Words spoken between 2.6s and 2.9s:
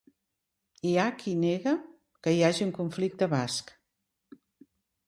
un